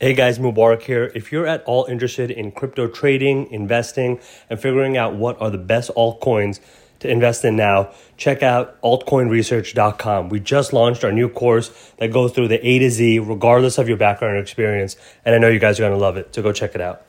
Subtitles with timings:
[0.00, 1.10] Hey guys, Mubarak here.
[1.16, 5.58] If you're at all interested in crypto trading, investing, and figuring out what are the
[5.58, 6.60] best altcoins
[7.00, 10.28] to invest in now, check out altcoinresearch.com.
[10.28, 13.88] We just launched our new course that goes through the A to Z, regardless of
[13.88, 14.96] your background or experience.
[15.24, 16.32] And I know you guys are going to love it.
[16.32, 17.02] So go check it out.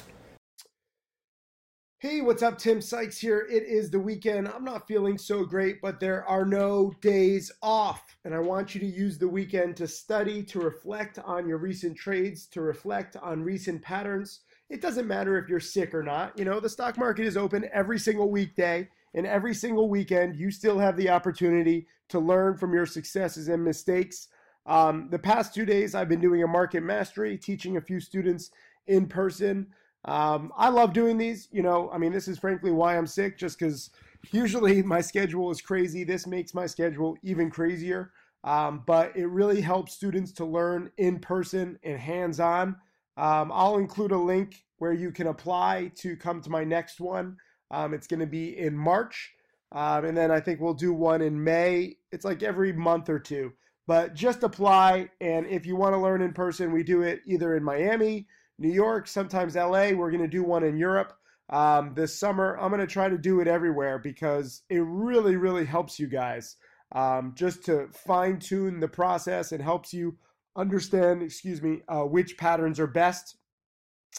[2.01, 2.57] Hey, what's up?
[2.57, 3.45] Tim Sykes here.
[3.51, 4.47] It is the weekend.
[4.47, 8.15] I'm not feeling so great, but there are no days off.
[8.23, 11.97] And I want you to use the weekend to study, to reflect on your recent
[11.97, 14.39] trades, to reflect on recent patterns.
[14.69, 16.39] It doesn't matter if you're sick or not.
[16.39, 20.51] You know, the stock market is open every single weekday, and every single weekend, you
[20.51, 24.29] still have the opportunity to learn from your successes and mistakes.
[24.65, 28.51] Um, the past two days, I've been doing a market mastery, teaching a few students
[28.87, 29.67] in person.
[30.05, 31.47] Um, I love doing these.
[31.51, 33.89] You know, I mean, this is frankly why I'm sick, just because
[34.31, 36.03] usually my schedule is crazy.
[36.03, 38.11] This makes my schedule even crazier.
[38.43, 42.77] Um, but it really helps students to learn in person and hands on.
[43.17, 47.35] Um, I'll include a link where you can apply to come to my next one.
[47.69, 49.33] Um, it's going to be in March.
[49.71, 51.97] Um, and then I think we'll do one in May.
[52.11, 53.51] It's like every month or two.
[53.87, 55.09] But just apply.
[55.19, 58.27] And if you want to learn in person, we do it either in Miami,
[58.59, 59.91] New York, sometimes LA.
[59.91, 61.13] We're going to do one in Europe
[61.49, 62.57] um, this summer.
[62.59, 66.57] I'm going to try to do it everywhere because it really, really helps you guys
[66.91, 70.17] um, just to fine tune the process and helps you
[70.55, 73.37] understand, excuse me, uh, which patterns are best.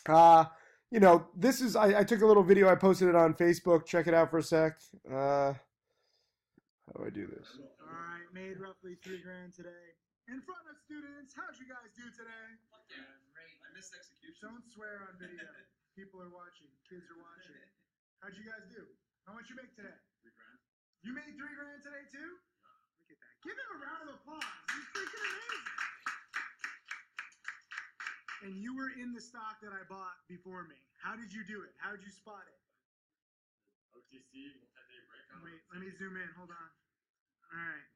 [0.08, 0.44] Uh,
[0.90, 3.86] you know, this is, I, I, took a little video, I posted it on Facebook.
[3.86, 4.78] Check it out for a sec.
[5.08, 7.46] Uh, how do I do this?
[7.78, 9.94] All right, made roughly three grand today.
[10.28, 12.46] In front of students, how'd you guys do today?
[12.90, 13.19] Yeah,
[13.80, 13.88] great.
[13.88, 14.40] Missed execution.
[14.44, 15.40] Don't swear on video.
[15.98, 16.68] People are watching.
[16.84, 17.56] Kids are watching.
[18.20, 18.84] How'd you guys do?
[19.24, 19.96] How much you make today?
[20.20, 20.60] Three grand.
[21.00, 22.30] You made three grand today too?
[23.00, 23.34] Look at that.
[23.40, 24.44] Give him a round of applause.
[24.76, 25.64] He's freaking amazing.
[28.40, 30.76] And you were in the stock that I bought before me.
[31.00, 31.72] How did you do it?
[31.80, 32.60] How did you spot it?
[33.96, 35.40] OTC multi-day breakout.
[35.44, 36.28] Wait, let me zoom in.
[36.36, 36.68] Hold on.
[37.52, 37.88] All right.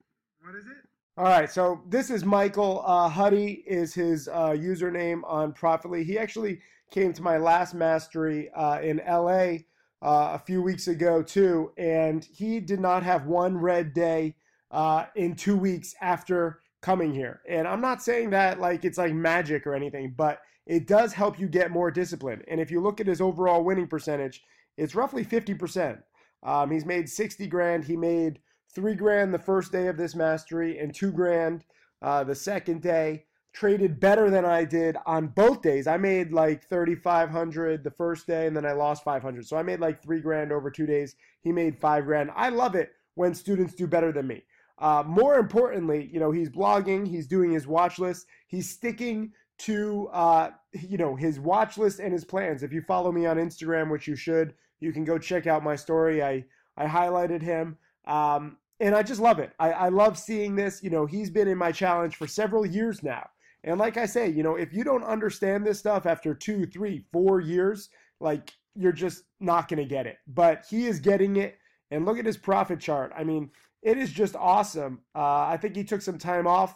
[0.44, 0.84] What is it?
[1.16, 6.02] All right, so this is Michael uh, Huddy is his uh, username on Profit.ly.
[6.02, 6.58] He actually
[6.90, 9.58] came to my last mastery uh, in LA
[10.02, 14.34] uh, a few weeks ago too, and he did not have one red day
[14.72, 17.42] uh, in two weeks after coming here.
[17.48, 21.38] And I'm not saying that like it's like magic or anything, but it does help
[21.38, 22.42] you get more discipline.
[22.48, 24.42] And if you look at his overall winning percentage,
[24.76, 26.02] it's roughly 50%.
[26.42, 27.84] Um, he's made 60 grand.
[27.84, 28.40] He made
[28.74, 31.64] three grand the first day of this mastery and two grand
[32.02, 33.24] uh, the second day.
[33.52, 35.86] Traded better than I did on both days.
[35.86, 39.46] I made like 3,500 the first day and then I lost 500.
[39.46, 41.14] So I made like three grand over two days.
[41.40, 42.30] He made five grand.
[42.34, 44.42] I love it when students do better than me.
[44.78, 50.08] Uh, more importantly, you know, he's blogging, he's doing his watch list, he's sticking to,
[50.12, 52.64] uh, you know, his watch list and his plans.
[52.64, 55.76] If you follow me on Instagram, which you should, you can go check out my
[55.76, 56.24] story.
[56.24, 56.44] I,
[56.76, 57.78] I highlighted him.
[58.04, 59.50] Um, and I just love it.
[59.58, 60.82] I, I love seeing this.
[60.82, 63.26] You know, he's been in my challenge for several years now.
[63.64, 67.06] And like I say, you know, if you don't understand this stuff after two, three,
[67.10, 67.88] four years,
[68.20, 70.18] like you're just not going to get it.
[70.26, 71.56] But he is getting it.
[71.90, 73.10] And look at his profit chart.
[73.16, 73.50] I mean,
[73.82, 75.00] it is just awesome.
[75.14, 76.74] Uh, I think he took some time off,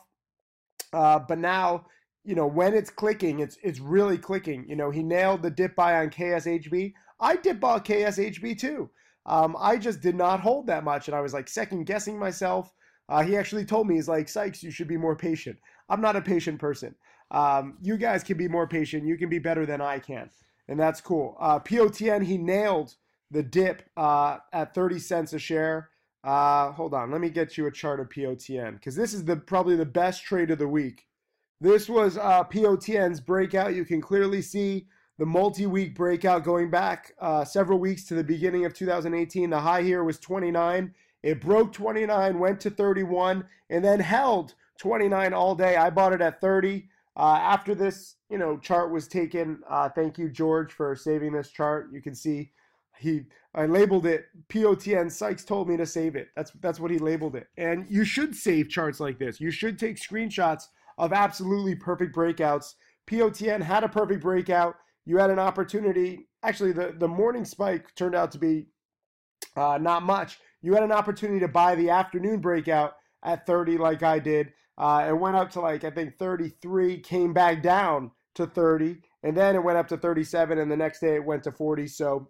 [0.94, 1.86] uh, but now,
[2.24, 4.66] you know, when it's clicking, it's it's really clicking.
[4.68, 6.92] You know, he nailed the dip buy on KSHB.
[7.20, 8.90] I dip bought KSHB too.
[9.28, 12.72] Um, I just did not hold that much, and I was like second guessing myself.
[13.10, 15.58] Uh, he actually told me, he's like, Sykes, you should be more patient.
[15.88, 16.94] I'm not a patient person.
[17.30, 19.06] Um, you guys can be more patient.
[19.06, 20.30] You can be better than I can,
[20.66, 21.36] and that's cool.
[21.38, 22.94] Uh, POTN, he nailed
[23.30, 25.90] the dip uh, at 30 cents a share.
[26.24, 29.36] Uh, hold on, let me get you a chart of POTN because this is the
[29.36, 31.06] probably the best trade of the week.
[31.60, 33.74] This was uh, POTN's breakout.
[33.74, 34.86] You can clearly see
[35.18, 39.50] the multi-week breakout going back uh, several weeks to the beginning of 2018.
[39.50, 40.94] The high here was 29.
[41.22, 45.76] It broke 29, went to 31, and then held 29 all day.
[45.76, 46.88] I bought it at 30.
[47.16, 49.60] Uh, after this, you know, chart was taken.
[49.68, 51.88] Uh, thank you, George, for saving this chart.
[51.92, 52.52] You can see
[52.96, 53.24] he
[53.54, 55.10] I labeled it POTN.
[55.10, 56.28] Sykes told me to save it.
[56.36, 57.48] That's that's what he labeled it.
[57.56, 59.40] And you should save charts like this.
[59.40, 62.74] You should take screenshots of absolutely perfect breakouts.
[63.08, 64.76] POTN had a perfect breakout
[65.08, 66.28] you had an opportunity.
[66.42, 68.66] Actually, the, the morning spike turned out to be
[69.56, 70.38] uh, not much.
[70.60, 72.92] You had an opportunity to buy the afternoon breakout
[73.24, 74.52] at 30, like I did.
[74.76, 79.34] Uh, it went up to like, I think 33, came back down to 30, and
[79.34, 81.86] then it went up to 37, and the next day it went to 40.
[81.86, 82.28] So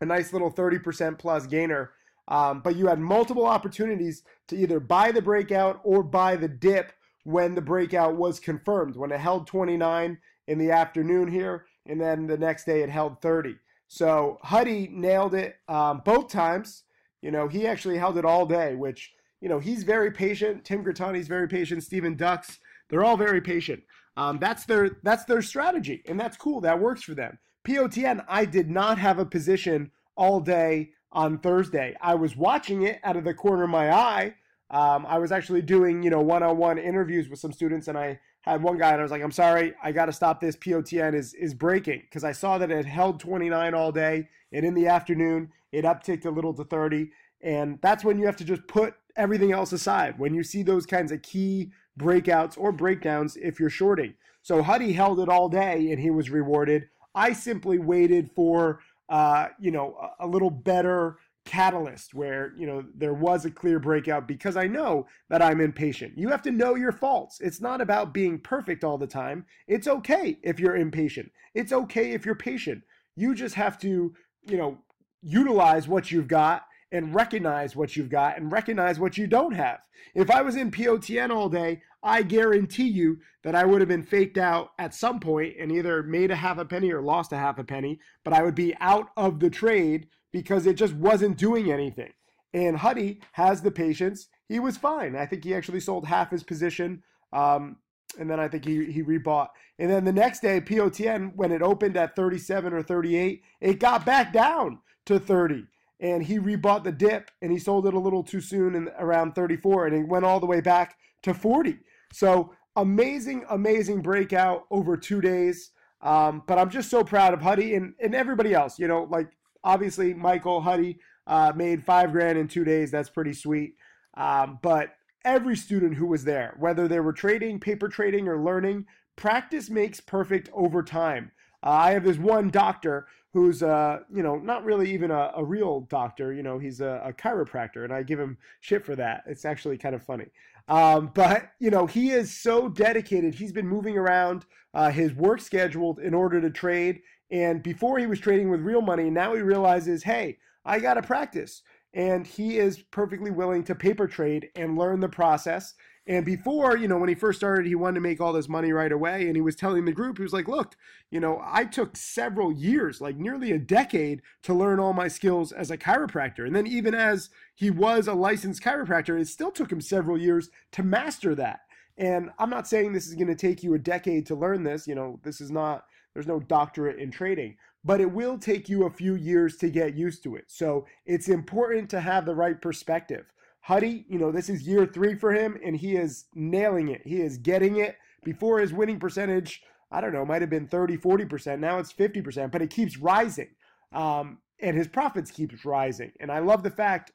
[0.00, 1.92] a nice little 30% plus gainer.
[2.26, 6.92] Um, but you had multiple opportunities to either buy the breakout or buy the dip
[7.22, 10.18] when the breakout was confirmed, when it held 29
[10.48, 13.56] in the afternoon here, and then the next day it held 30.
[13.88, 16.84] So Huddy nailed it um, both times.
[17.22, 20.64] You know, he actually held it all day, which, you know, he's very patient.
[20.64, 21.82] Tim Grittani's very patient.
[21.82, 23.82] Steven Dux, they're all very patient.
[24.16, 26.60] Um, that's their that's their strategy, and that's cool.
[26.62, 27.38] That works for them.
[27.66, 31.94] POTN, I did not have a position all day on Thursday.
[32.00, 34.34] I was watching it out of the corner of my eye.
[34.70, 38.18] Um, I was actually doing, you know, one-on-one interviews with some students, and I
[38.52, 40.56] had one guy, and I was like, "I'm sorry, I got to stop this.
[40.56, 44.74] POTN is is breaking because I saw that it held 29 all day, and in
[44.74, 47.10] the afternoon it upticked a little to 30,
[47.42, 50.86] and that's when you have to just put everything else aside when you see those
[50.86, 54.14] kinds of key breakouts or breakdowns if you're shorting.
[54.42, 56.88] So Huddy held it all day, and he was rewarded.
[57.14, 62.84] I simply waited for uh, you know a, a little better catalyst where you know
[62.94, 66.18] there was a clear breakout because I know that I'm impatient.
[66.18, 67.40] You have to know your faults.
[67.40, 69.46] It's not about being perfect all the time.
[69.66, 71.30] It's okay if you're impatient.
[71.54, 72.82] It's okay if you're patient.
[73.14, 74.12] You just have to,
[74.46, 74.78] you know,
[75.22, 79.80] utilize what you've got and recognize what you've got and recognize what you don't have.
[80.14, 84.02] If I was in POTN all day, I guarantee you that I would have been
[84.02, 87.36] faked out at some point and either made a half a penny or lost a
[87.36, 91.36] half a penny, but I would be out of the trade because it just wasn't
[91.36, 92.12] doing anything.
[92.52, 94.28] And Huddy has the patience.
[94.48, 95.16] He was fine.
[95.16, 97.02] I think he actually sold half his position.
[97.32, 97.76] Um,
[98.18, 99.48] and then I think he, he rebought.
[99.78, 104.06] And then the next day, POTN, when it opened at 37 or 38, it got
[104.06, 105.66] back down to 30
[106.00, 109.34] and he rebought the dip and he sold it a little too soon and around
[109.34, 111.78] 34 and it went all the way back to 40
[112.12, 115.70] so amazing amazing breakout over two days
[116.02, 119.28] um, but i'm just so proud of huddy and, and everybody else you know like
[119.66, 123.74] obviously michael huddy uh, made five grand in two days that's pretty sweet
[124.16, 128.86] um, but every student who was there whether they were trading paper trading or learning
[129.16, 131.30] practice makes perfect over time
[131.62, 135.44] uh, I have this one doctor who's, uh, you know, not really even a, a
[135.44, 136.32] real doctor.
[136.32, 139.24] You know, he's a, a, chiropractor, and I give him shit for that.
[139.26, 140.26] It's actually kind of funny.
[140.68, 143.34] Um, but, you know, he is so dedicated.
[143.34, 147.02] He's been moving around uh, his work schedule in order to trade.
[147.30, 151.02] And before he was trading with real money, now he realizes, hey, I got to
[151.02, 151.62] practice.
[151.94, 155.74] And he is perfectly willing to paper trade and learn the process
[156.08, 158.70] and before, you know, when he first started, he wanted to make all this money
[158.70, 159.26] right away.
[159.26, 160.76] And he was telling the group, he was like, look,
[161.10, 165.50] you know, I took several years, like nearly a decade, to learn all my skills
[165.50, 166.46] as a chiropractor.
[166.46, 170.48] And then even as he was a licensed chiropractor, it still took him several years
[170.72, 171.60] to master that.
[171.98, 174.86] And I'm not saying this is going to take you a decade to learn this.
[174.86, 178.86] You know, this is not, there's no doctorate in trading, but it will take you
[178.86, 180.44] a few years to get used to it.
[180.46, 183.26] So it's important to have the right perspective.
[183.60, 187.02] Huddy, you know, this is year three for him, and he is nailing it.
[187.04, 187.96] He is getting it.
[188.24, 191.58] Before his winning percentage, I don't know, might have been 30, 40%.
[191.58, 193.50] Now it's 50%, but it keeps rising.
[193.92, 196.12] Um, and his profits keeps rising.
[196.18, 197.12] And I love the fact,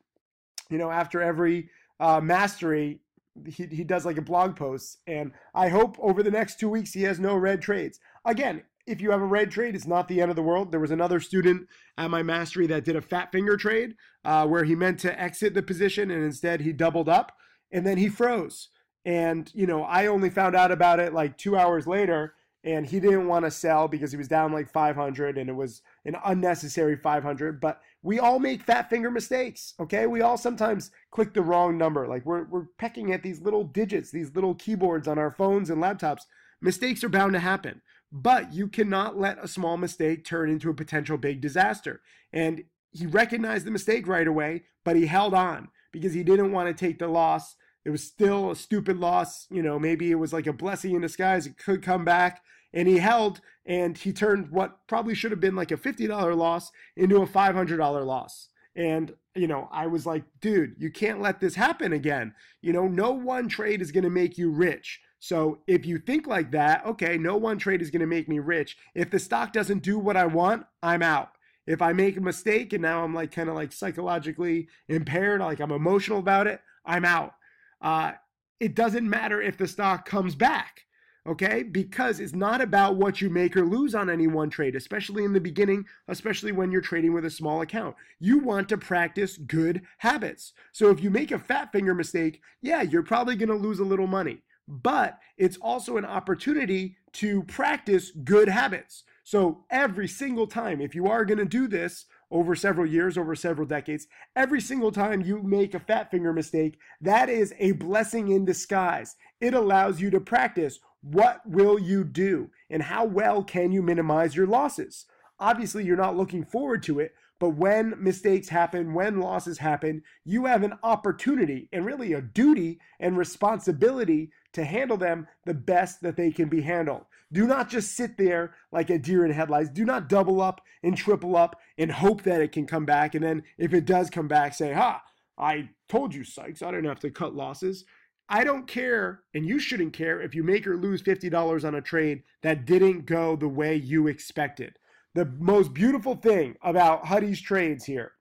[0.70, 3.00] you know, after every uh, mastery,
[3.48, 5.00] he, he does like a blog post.
[5.08, 8.00] And I hope over the next two weeks he has no red trades.
[8.26, 8.62] Again,
[8.92, 10.72] if you have a red trade, it's not the end of the world.
[10.72, 11.68] There was another student
[11.98, 13.96] at my mastery that did a fat finger trade
[14.26, 17.32] uh, where he meant to exit the position and instead he doubled up
[17.72, 18.70] and then he froze.
[19.06, 23.00] And, you know, I only found out about it like two hours later and he
[23.00, 26.96] didn't want to sell because he was down like 500 and it was an unnecessary
[26.96, 30.06] 500 but we all make fat finger mistakes okay?
[30.06, 32.08] We all sometimes click the wrong number.
[32.08, 35.82] Like we're, we're pecking at these little digits these little keyboards on our phones and
[35.82, 36.22] laptops.
[36.62, 40.74] Mistakes are bound to happen but you cannot let a small mistake turn into a
[40.76, 42.02] potential big disaster.
[42.34, 46.68] And he recognized the mistake right away, but he held on because he didn't want
[46.68, 47.56] to take the loss.
[47.86, 49.48] It was still a stupid loss.
[49.50, 51.46] You know, maybe it was like a blessing in disguise.
[51.46, 52.42] It could come back.
[52.74, 56.72] And he held and he turned what probably should have been like a $50 loss
[56.96, 58.50] into a $500 loss.
[58.76, 62.34] And, you know, I was like, dude, you can't let this happen again.
[62.62, 65.02] You know, no one trade is going to make you rich.
[65.24, 68.40] So if you think like that, okay, no one trade is going to make me
[68.40, 68.76] rich.
[68.96, 71.34] If the stock doesn't do what I want, I'm out.
[71.68, 75.60] If I make a mistake and now I'm like kind of like psychologically impaired, like
[75.60, 77.36] I'm emotional about it, I'm out.
[77.80, 78.14] Uh,
[78.60, 80.86] it doesn't matter if the stock comes back,
[81.28, 81.62] okay?
[81.62, 85.34] Because it's not about what you make or lose on any one trade, especially in
[85.34, 87.96] the beginning, especially when you're trading with a small account.
[88.20, 90.54] You want to practice good habits.
[90.72, 93.86] So if you make a fat finger mistake, yeah, you're probably going to lose a
[93.86, 99.04] little money but it's also an opportunity to practice good habits.
[99.24, 103.36] So every single time, if you are going to do this over several years, over
[103.36, 108.30] several decades, every single time you make a fat finger mistake, that is a blessing
[108.30, 109.16] in disguise.
[109.40, 114.36] It allows you to practice what will you do and how well can you minimize
[114.36, 115.06] your losses.
[115.40, 120.46] Obviously, you're not looking forward to it, but when mistakes happen, when losses happen, you
[120.46, 126.18] have an opportunity and really a duty and responsibility to handle them the best that
[126.18, 127.06] they can be handled.
[127.32, 129.70] Do not just sit there like a deer in headlights.
[129.70, 133.16] Do not double up and triple up and hope that it can come back.
[133.16, 135.02] And then if it does come back, say, ha,
[135.38, 137.86] I told you, Sykes, I didn't have to cut losses.
[138.28, 141.82] I don't care, and you shouldn't care if you make or lose $50 on a
[141.82, 144.78] trade that didn't go the way you expected.
[145.16, 148.14] The most beautiful thing about Huddy's trades here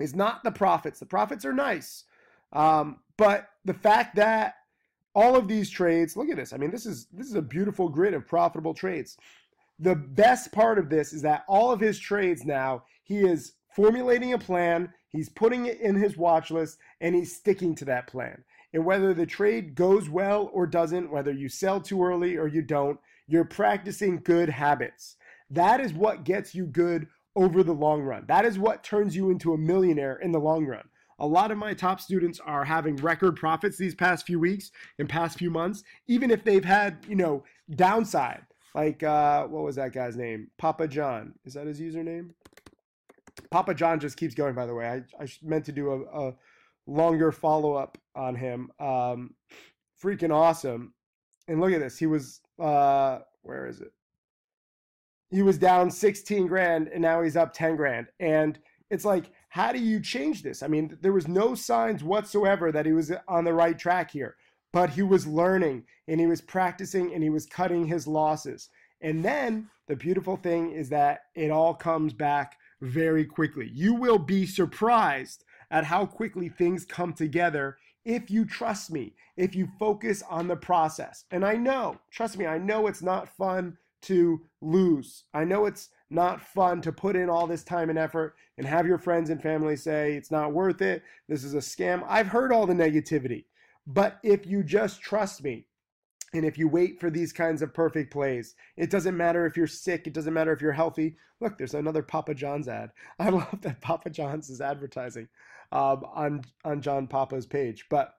[0.00, 0.98] is not the profits.
[0.98, 2.04] The profits are nice,
[2.52, 4.54] um, but the fact that
[5.14, 6.52] all of these trades, look at this.
[6.52, 9.16] I mean, this is this is a beautiful grid of profitable trades.
[9.78, 14.32] The best part of this is that all of his trades now, he is formulating
[14.32, 18.44] a plan, he's putting it in his watch list, and he's sticking to that plan.
[18.72, 22.62] And whether the trade goes well or doesn't, whether you sell too early or you
[22.62, 25.16] don't, you're practicing good habits.
[25.50, 27.06] That is what gets you good
[27.36, 28.24] over the long run.
[28.26, 30.88] That is what turns you into a millionaire in the long run.
[31.18, 35.08] A lot of my top students are having record profits these past few weeks and
[35.08, 37.44] past few months, even if they've had, you know,
[37.74, 38.42] downside.
[38.74, 40.50] Like, uh, what was that guy's name?
[40.58, 41.34] Papa John.
[41.44, 42.30] Is that his username?
[43.50, 44.86] Papa John just keeps going, by the way.
[44.86, 46.34] I, I meant to do a, a
[46.86, 48.70] longer follow up on him.
[48.80, 49.34] Um,
[50.02, 50.92] freaking awesome.
[51.46, 51.98] And look at this.
[51.98, 53.92] He was, uh, where is it?
[55.30, 58.06] He was down 16 grand and now he's up 10 grand.
[58.20, 58.58] And
[58.90, 60.62] it's like, how do you change this?
[60.62, 64.36] I mean, there was no signs whatsoever that he was on the right track here,
[64.72, 68.68] but he was learning and he was practicing and he was cutting his losses.
[69.00, 73.70] And then the beautiful thing is that it all comes back very quickly.
[73.72, 79.54] You will be surprised at how quickly things come together if you trust me, if
[79.54, 81.24] you focus on the process.
[81.30, 85.24] And I know, trust me, I know it's not fun to lose.
[85.32, 88.86] I know it's not fun to put in all this time and effort and have
[88.86, 91.02] your friends and family say it's not worth it.
[91.28, 92.04] This is a scam.
[92.06, 93.44] I've heard all the negativity.
[93.86, 95.66] But if you just trust me,
[96.32, 99.66] and if you wait for these kinds of perfect plays, it doesn't matter if you're
[99.66, 101.16] sick, it doesn't matter if you're healthy.
[101.40, 102.90] Look, there's another Papa John's ad.
[103.18, 105.28] I love that Papa John's is advertising
[105.72, 107.86] um, on, on John Papa's page.
[107.88, 108.14] But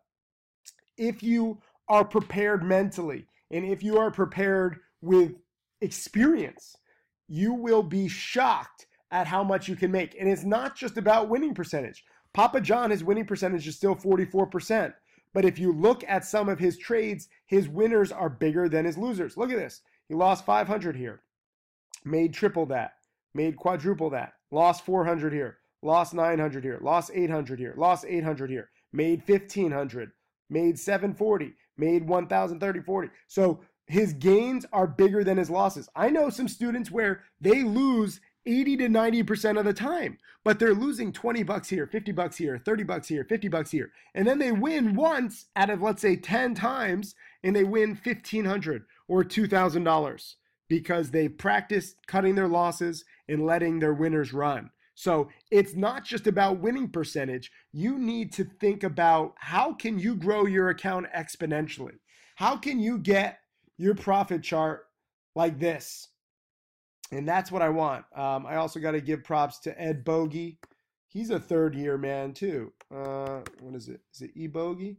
[0.97, 5.33] if you are prepared mentally, and if you are prepared with
[5.81, 6.75] experience,
[7.27, 10.15] you will be shocked at how much you can make.
[10.19, 12.03] And it's not just about winning percentage.
[12.33, 14.93] Papa John, his winning percentage is still 44%.
[15.33, 18.97] But if you look at some of his trades, his winners are bigger than his
[18.97, 19.37] losers.
[19.37, 19.81] Look at this.
[20.07, 21.21] He lost 500 here,
[22.03, 22.93] made triple that,
[23.33, 28.69] made quadruple that, lost 400 here, lost 900 here, lost 800 here, lost 800 here,
[28.93, 30.11] made 1500,
[30.49, 33.09] made 740, made 1030, 40.
[33.27, 35.89] So his gains are bigger than his losses.
[35.95, 40.73] I know some students where they lose 80 to 90% of the time, but they're
[40.73, 43.91] losing 20 bucks here, 50 bucks here, 30 bucks here, 50 bucks here.
[44.13, 48.85] And then they win once out of let's say 10 times and they win 1500
[49.07, 50.35] or $2000
[50.67, 54.71] because they practiced cutting their losses and letting their winners run.
[54.97, 57.51] So, it's not just about winning percentage.
[57.73, 61.99] You need to think about how can you grow your account exponentially?
[62.35, 63.39] How can you get
[63.77, 64.87] your profit chart
[65.35, 66.09] like this.
[67.11, 68.05] And that's what I want.
[68.15, 70.59] Um, I also got to give props to Ed Bogey.
[71.07, 72.73] He's a third year man too.
[72.93, 74.01] Uh, what is it?
[74.13, 74.97] Is it E Bogey?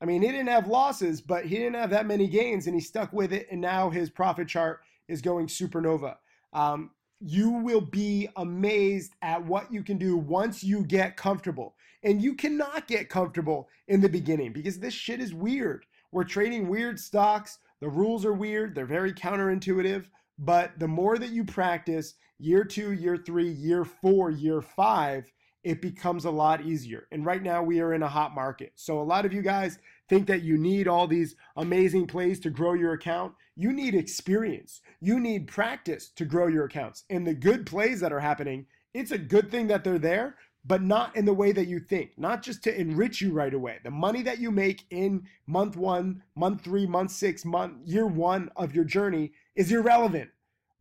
[0.00, 2.80] I mean, he didn't have losses, but he didn't have that many gains, and he
[2.80, 3.48] stuck with it.
[3.50, 6.16] And now his profit chart is going supernova.
[6.52, 6.90] Um,
[7.20, 11.74] you will be amazed at what you can do once you get comfortable.
[12.04, 15.84] And you cannot get comfortable in the beginning because this shit is weird.
[16.12, 17.58] We're trading weird stocks.
[17.80, 20.06] The rules are weird, they're very counterintuitive,
[20.38, 25.32] but the more that you practice, year two, year three, year four, year five,
[25.64, 27.06] it becomes a lot easier.
[27.10, 28.72] And right now we are in a hot market.
[28.76, 32.50] So a lot of you guys think that you need all these amazing plays to
[32.50, 33.34] grow your account.
[33.56, 34.80] You need experience.
[35.00, 37.04] You need practice to grow your accounts.
[37.10, 40.36] And the good plays that are happening, it's a good thing that they're there,
[40.68, 43.78] but not in the way that you think, not just to enrich you right away.
[43.82, 48.50] The money that you make in month one, month three, month six, month, year one
[48.54, 50.30] of your journey is irrelevant.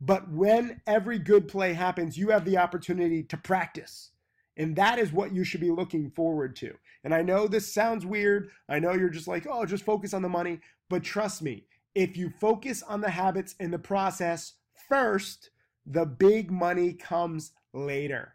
[0.01, 4.12] But when every good play happens, you have the opportunity to practice.
[4.58, 6.74] And that is what you should be looking forward to.
[7.06, 8.50] And I know this sounds weird.
[8.67, 10.60] I know you're just like, oh, just focus on the money.
[10.89, 11.63] But trust me,
[11.96, 14.53] if you focus on the habits and the process
[14.89, 15.51] first,
[15.86, 18.34] the big money comes later.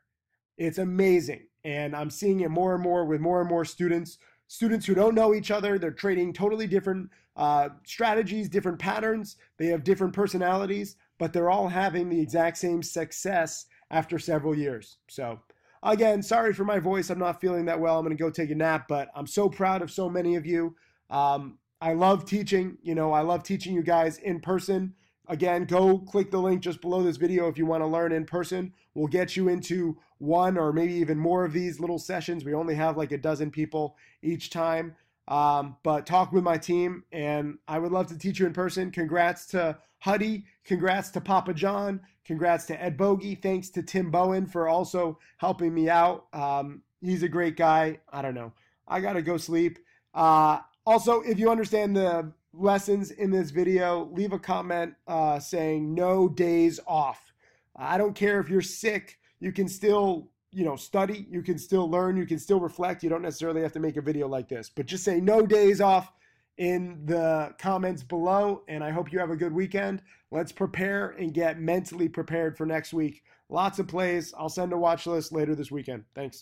[0.58, 1.46] It's amazing.
[1.64, 4.18] And I'm seeing it more and more with more and more students.
[4.48, 9.36] Students who don't know each other, they're trading totally different uh, strategies, different patterns.
[9.58, 14.98] They have different personalities, but they're all having the exact same success after several years.
[15.08, 15.40] So,
[15.82, 17.10] again, sorry for my voice.
[17.10, 17.98] I'm not feeling that well.
[17.98, 20.44] I'm going to go take a nap, but I'm so proud of so many of
[20.44, 20.76] you.
[21.08, 22.78] Um, I love teaching.
[22.82, 24.94] You know, I love teaching you guys in person.
[25.28, 28.24] Again, go click the link just below this video if you want to learn in
[28.24, 28.72] person.
[28.94, 32.44] We'll get you into one or maybe even more of these little sessions.
[32.44, 34.94] We only have like a dozen people each time.
[35.28, 38.90] Um, but talk with my team, and I would love to teach you in person.
[38.90, 40.44] Congrats to Huddy.
[40.64, 42.00] Congrats to Papa John.
[42.24, 43.34] Congrats to Ed Bogey.
[43.34, 46.26] Thanks to Tim Bohen for also helping me out.
[46.32, 47.98] Um, he's a great guy.
[48.12, 48.52] I don't know.
[48.86, 49.78] I got to go sleep.
[50.14, 55.94] Uh, also, if you understand the lessons in this video, leave a comment uh, saying
[55.94, 57.32] no days off.
[57.74, 61.90] I don't care if you're sick, you can still you know study you can still
[61.90, 64.70] learn you can still reflect you don't necessarily have to make a video like this
[64.70, 66.12] but just say no days off
[66.58, 70.02] in the comments below and i hope you have a good weekend.
[70.32, 73.22] Let's prepare and get mentally prepared for next week.
[73.50, 74.32] Lots of plays.
[74.38, 76.04] I'll send a watch list later this weekend.
[76.14, 76.40] Thanks